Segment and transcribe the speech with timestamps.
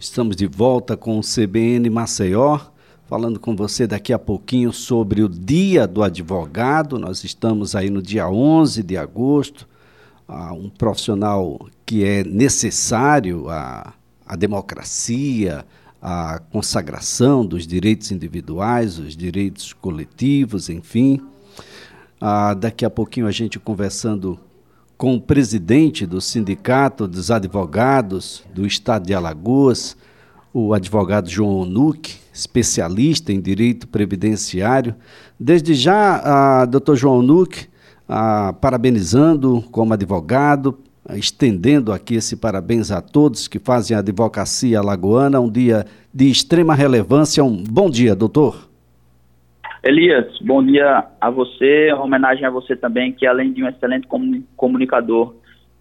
[0.00, 2.58] Estamos de volta com o CBN Maceió,
[3.04, 6.98] falando com você daqui a pouquinho sobre o Dia do Advogado.
[6.98, 9.68] Nós estamos aí no dia 11 de agosto.
[10.56, 13.92] Um profissional que é necessário à,
[14.24, 15.66] à democracia,
[16.00, 21.20] à consagração dos direitos individuais, os direitos coletivos, enfim.
[22.18, 24.40] Ah, daqui a pouquinho a gente conversando
[25.00, 29.96] com o presidente do Sindicato dos Advogados do Estado de Alagoas,
[30.52, 34.94] o advogado João Onuque, especialista em direito previdenciário.
[35.38, 37.66] Desde já, doutor João Onuque,
[38.60, 40.78] parabenizando como advogado,
[41.14, 46.74] estendendo aqui esse parabéns a todos que fazem a advocacia alagoana, um dia de extrema
[46.74, 47.42] relevância.
[47.42, 48.69] Um bom dia, doutor.
[49.82, 54.06] Elias, bom dia a você, uma homenagem a você também, que além de um excelente
[54.54, 55.34] comunicador,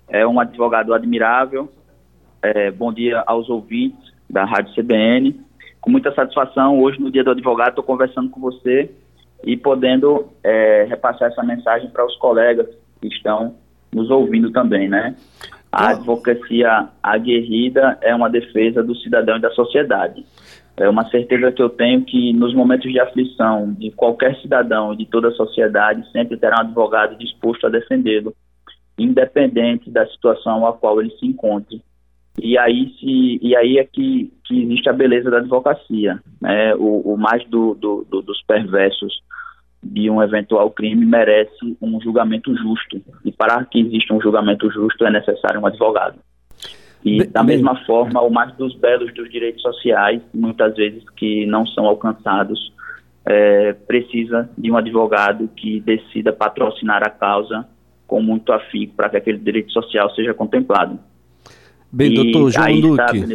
[0.07, 1.69] é um advogado admirável.
[2.41, 5.37] É, bom dia aos ouvintes da Rádio CBN.
[5.81, 8.89] Com muita satisfação, hoje no Dia do Advogado, estou conversando com você
[9.43, 12.67] e podendo é, repassar essa mensagem para os colegas
[13.01, 13.55] que estão
[13.91, 15.13] nos ouvindo também, né?
[15.71, 20.25] A advocacia aguerrida é uma defesa do cidadão e da sociedade.
[20.75, 24.97] É uma certeza que eu tenho que nos momentos de aflição de qualquer cidadão e
[24.97, 28.33] de toda a sociedade sempre terá um advogado disposto a defendê-lo,
[28.97, 31.83] independente da situação a qual ele se encontre.
[32.41, 36.19] E aí, se, e aí é que, que existe a beleza da advocacia.
[36.41, 36.73] Né?
[36.75, 39.21] O, o mais do, do, do, dos perversos
[39.81, 43.01] de um eventual crime merece um julgamento justo.
[43.23, 46.19] E para que exista um julgamento justo é necessário um advogado.
[47.03, 51.65] E da mesma forma, o mais dos belos dos direitos sociais, muitas vezes que não
[51.65, 52.73] são alcançados,
[53.25, 57.65] é, precisa de um advogado que decida patrocinar a causa
[58.05, 60.99] com muito afinco para que aquele direito social seja contemplado.
[61.91, 63.25] Bem, e doutor João aí Luque,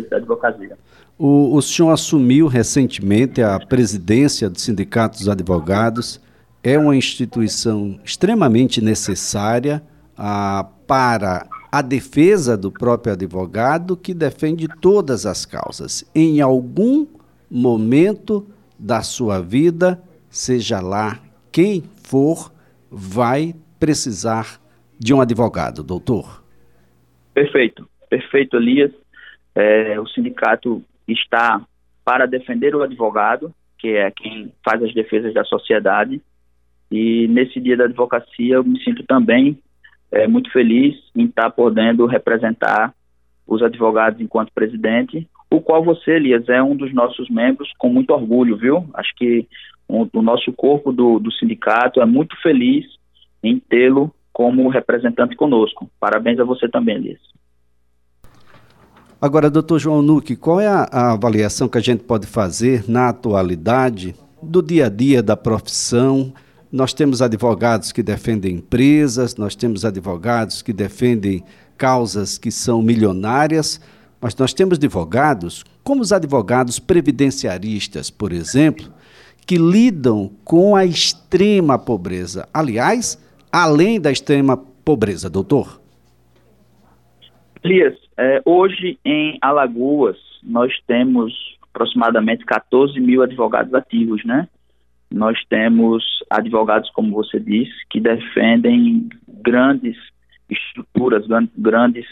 [1.18, 6.20] o, o senhor assumiu recentemente a presidência do Sindicato dos Advogados.
[6.64, 9.82] É uma instituição extremamente necessária
[10.16, 16.10] ah, para a defesa do próprio advogado que defende todas as causas.
[16.14, 17.06] Em algum
[17.50, 18.48] momento
[18.78, 21.18] da sua vida, seja lá
[21.52, 22.50] quem for,
[22.90, 24.58] vai precisar
[24.98, 26.42] de um advogado, doutor.
[27.34, 28.90] Perfeito, perfeito, Elias.
[29.54, 31.60] É, o sindicato está
[32.04, 36.22] para defender o advogado, que é quem faz as defesas da sociedade.
[36.94, 39.58] E nesse dia da advocacia, eu me sinto também
[40.12, 42.94] é, muito feliz em estar podendo representar
[43.44, 48.10] os advogados enquanto presidente, o qual você, Elias, é um dos nossos membros com muito
[48.10, 48.88] orgulho, viu?
[48.94, 49.44] Acho que
[49.88, 52.86] o, o nosso corpo do, do sindicato é muito feliz
[53.42, 55.90] em tê-lo como representante conosco.
[55.98, 57.20] Parabéns a você também, Elias.
[59.20, 63.08] Agora, doutor João Nuque, qual é a, a avaliação que a gente pode fazer na
[63.08, 66.32] atualidade do dia a dia da profissão
[66.74, 71.44] nós temos advogados que defendem empresas, nós temos advogados que defendem
[71.78, 73.80] causas que são milionárias,
[74.20, 78.92] mas nós temos advogados, como os advogados previdenciaristas, por exemplo,
[79.46, 82.48] que lidam com a extrema pobreza.
[82.52, 85.80] Aliás, além da extrema pobreza, doutor.
[87.62, 91.32] Elias, é, hoje em Alagoas nós temos
[91.72, 94.48] aproximadamente 14 mil advogados ativos, né?
[95.14, 99.96] Nós temos advogados, como você disse, que defendem grandes
[100.50, 101.24] estruturas,
[101.56, 102.04] grandes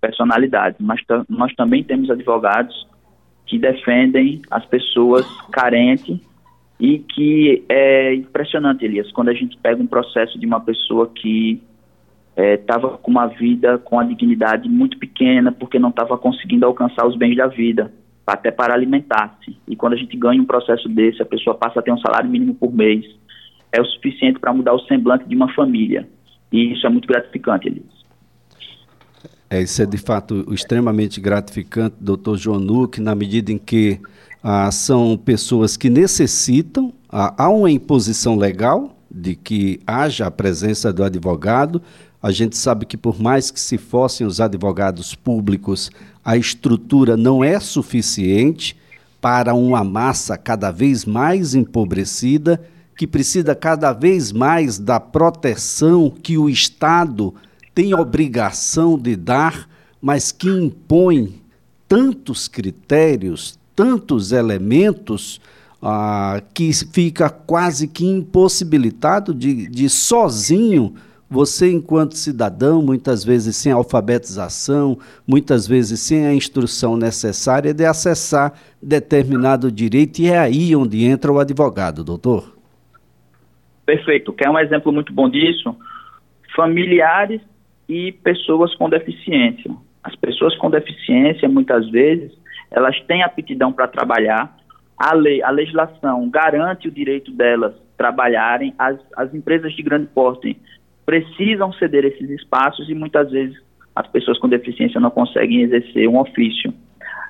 [0.00, 2.86] personalidades, mas nós também temos advogados
[3.46, 6.20] que defendem as pessoas carentes
[6.78, 11.60] e que é impressionante, Elias, quando a gente pega um processo de uma pessoa que
[12.36, 17.06] estava é, com uma vida com a dignidade muito pequena porque não estava conseguindo alcançar
[17.06, 17.90] os bens da vida
[18.26, 19.56] até para alimentar-se.
[19.68, 22.28] E quando a gente ganha um processo desse, a pessoa passa a ter um salário
[22.28, 23.04] mínimo por mês,
[23.70, 26.08] é o suficiente para mudar o semblante de uma família.
[26.50, 27.96] E isso é muito gratificante, Elias.
[29.48, 32.60] É, isso é de fato extremamente gratificante, doutor João
[32.98, 34.00] na medida em que
[34.42, 40.92] ah, são pessoas que necessitam, ah, há uma imposição legal de que haja a presença
[40.92, 41.80] do advogado,
[42.26, 45.92] a gente sabe que, por mais que se fossem os advogados públicos,
[46.24, 48.76] a estrutura não é suficiente
[49.20, 52.60] para uma massa cada vez mais empobrecida,
[52.96, 57.32] que precisa cada vez mais da proteção que o Estado
[57.72, 59.68] tem obrigação de dar,
[60.02, 61.40] mas que impõe
[61.86, 65.40] tantos critérios, tantos elementos,
[65.80, 70.92] ah, que fica quase que impossibilitado de, de sozinho
[71.28, 78.52] você, enquanto cidadão, muitas vezes sem alfabetização, muitas vezes sem a instrução necessária de acessar
[78.80, 82.56] determinado direito, e é aí onde entra o advogado, doutor.
[83.84, 84.32] Perfeito.
[84.32, 85.76] Quer um exemplo muito bom disso?
[86.54, 87.40] Familiares
[87.88, 89.70] e pessoas com deficiência.
[90.02, 92.32] As pessoas com deficiência, muitas vezes,
[92.70, 94.56] elas têm aptidão para trabalhar,
[94.96, 100.56] a lei, a legislação garante o direito delas trabalharem, as, as empresas de grande porte
[101.06, 103.56] precisam ceder esses espaços e muitas vezes
[103.94, 106.74] as pessoas com deficiência não conseguem exercer um ofício.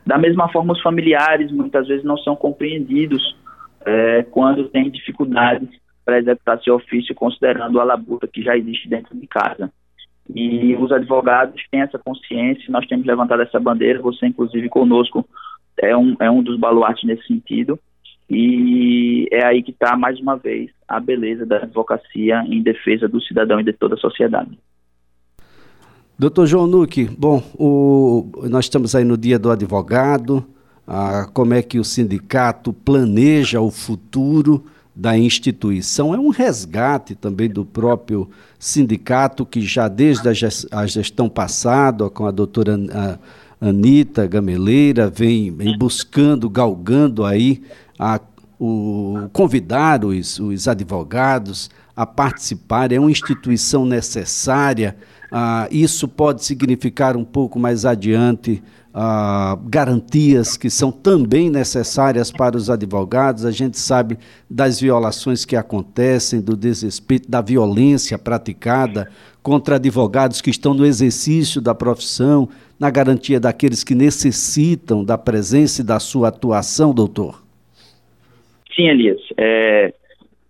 [0.04, 3.36] Da mesma forma, os familiares muitas vezes não são compreendidos
[3.84, 5.68] é, quando têm dificuldades
[6.04, 9.70] para executar seu ofício, considerando a labuta que já existe dentro de casa.
[10.34, 15.24] E os advogados têm essa consciência, nós temos levantado essa bandeira, você inclusive conosco
[15.78, 17.78] é um, é um dos baluartes nesse sentido.
[18.28, 23.20] E é aí que está, mais uma vez, a beleza da advocacia em defesa do
[23.20, 24.58] cidadão e de toda a sociedade.
[26.18, 30.44] Doutor João Nuque, bom, o, nós estamos aí no dia do advogado,
[30.86, 34.64] ah, como é que o sindicato planeja o futuro
[34.94, 36.14] da instituição?
[36.14, 40.26] É um resgate também do próprio sindicato, que já desde
[40.70, 42.78] a gestão passada, com a doutora
[43.60, 47.62] Anitta Gameleira, vem, vem buscando, galgando aí
[47.98, 48.20] a,
[48.58, 54.96] o, convidar os, os advogados a participar, é uma instituição necessária.
[55.32, 58.62] Ah, isso pode significar um pouco mais adiante
[58.92, 63.46] ah, garantias que são também necessárias para os advogados.
[63.46, 64.18] A gente sabe
[64.48, 69.10] das violações que acontecem, do desrespeito, da violência praticada
[69.42, 75.82] contra advogados que estão no exercício da profissão, na garantia daqueles que necessitam da presença
[75.82, 77.42] e da sua atuação, doutor?
[78.74, 79.20] Sim, Elias.
[79.38, 79.94] É,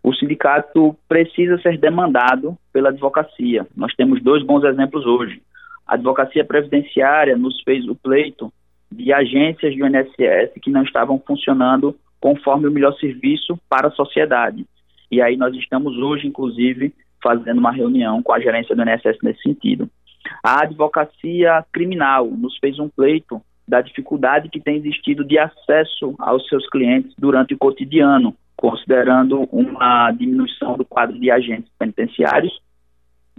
[0.03, 3.67] o sindicato precisa ser demandado pela advocacia.
[3.77, 5.41] Nós temos dois bons exemplos hoje.
[5.87, 8.53] A advocacia previdenciária nos fez o pleito
[8.91, 14.67] de agências do INSS que não estavam funcionando conforme o melhor serviço para a sociedade.
[15.11, 16.93] E aí nós estamos hoje, inclusive,
[17.23, 19.89] fazendo uma reunião com a gerência do INSS nesse sentido.
[20.47, 26.47] A advocacia criminal nos fez um pleito da dificuldade que tem existido de acesso aos
[26.49, 32.57] seus clientes durante o cotidiano, considerando uma diminuição do quadro de agentes penitenciários,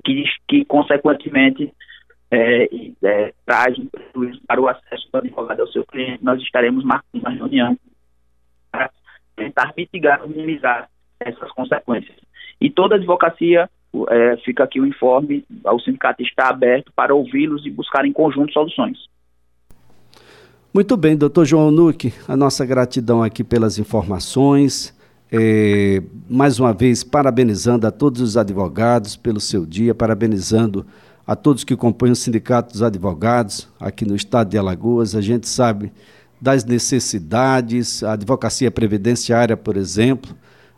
[0.03, 1.73] que, que consequentemente,
[2.29, 2.67] é,
[3.01, 6.21] é, traz um prejuízo para o acesso do advogado ao seu cliente.
[6.21, 7.77] Nós estaremos marcando uma reunião
[8.69, 8.91] para
[9.33, 10.89] tentar mitigar, minimizar
[11.21, 12.17] essas consequências.
[12.59, 13.69] E toda advocacia
[14.09, 18.53] é, fica aqui o informe, o sindicato está aberto para ouvi-los e buscar em conjunto
[18.53, 18.97] soluções.
[20.73, 24.95] Muito bem, doutor João Nuque, a nossa gratidão aqui pelas informações.
[25.31, 30.85] É, mais uma vez, parabenizando a todos os advogados pelo seu dia, parabenizando
[31.25, 35.15] a todos que compõem o Sindicato dos Advogados aqui no estado de Alagoas.
[35.15, 35.91] A gente sabe
[36.39, 40.33] das necessidades, a advocacia previdenciária, por exemplo,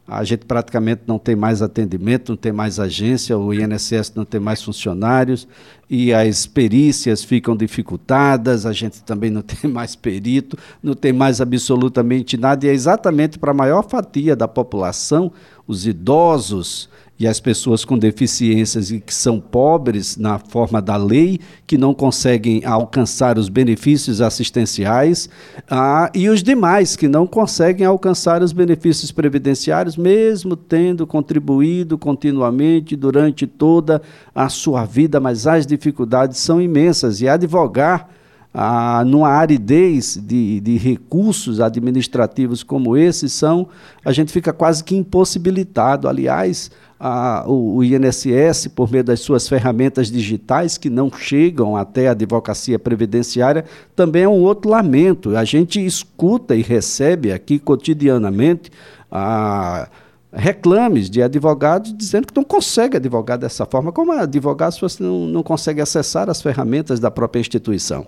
[0.09, 4.39] a gente praticamente não tem mais atendimento, não tem mais agência, o INSS não tem
[4.39, 5.47] mais funcionários
[5.89, 11.39] e as perícias ficam dificultadas, a gente também não tem mais perito, não tem mais
[11.39, 15.31] absolutamente nada, e é exatamente para a maior fatia da população,
[15.67, 16.89] os idosos
[17.19, 21.93] e as pessoas com deficiências e que são pobres na forma da lei, que não
[21.93, 25.29] conseguem alcançar os benefícios assistenciais,
[25.69, 32.95] ah, e os demais que não conseguem alcançar os benefícios previdenciários, mesmo tendo contribuído continuamente
[32.95, 34.01] durante toda
[34.33, 37.19] a sua vida, mas as dificuldades são imensas.
[37.19, 38.18] E advogar
[38.53, 43.67] ah, numa aridez de, de recursos administrativos como esses, são,
[44.03, 46.07] a gente fica quase que impossibilitado.
[46.07, 52.07] Aliás, a, o, o, INSS, por meio das suas ferramentas digitais que não chegam até
[52.07, 53.65] a advocacia previdenciária,
[53.95, 55.37] também é um outro lamento.
[55.37, 58.71] A gente escuta e recebe aqui cotidianamente
[59.11, 59.87] a
[60.31, 63.91] reclames de advogados dizendo que não consegue advogar dessa forma.
[63.91, 68.07] Como advogado, se você não, não consegue acessar as ferramentas da própria instituição?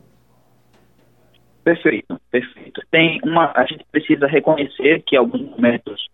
[1.64, 2.82] Perfeito, perfeito.
[2.90, 6.08] Tem uma, a gente precisa reconhecer que alguns momentos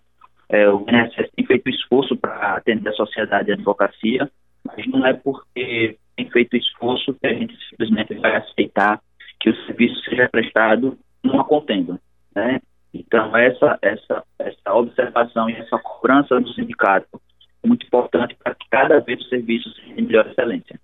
[0.50, 4.30] é, o INSS tem feito esforço para atender a sociedade e a advocacia,
[4.66, 9.02] mas não é porque tem feito esforço que a gente simplesmente vai aceitar
[9.40, 12.00] que o serviço seja prestado numa contenda,
[12.36, 12.60] né?
[12.94, 17.22] Então essa essa essa observação e essa cobrança do sindicato
[17.64, 20.80] é muito importante para que cada vez o serviço seja de melhor excelência.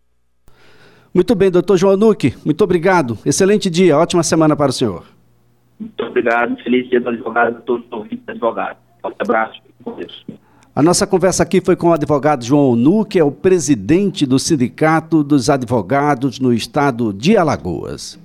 [1.14, 3.20] Muito bem, doutor João Nuque, muito obrigado.
[3.24, 5.06] Excelente dia, ótima semana para o senhor.
[5.80, 8.78] Muito obrigado, feliz dia do advogado a todos os ouvintes do advogado.
[9.00, 10.26] Forte abraço, com Deus.
[10.76, 14.40] A nossa conversa aqui foi com o advogado João Onu, que é o presidente do
[14.40, 18.20] Sindicato dos Advogados no estado de Alagoas.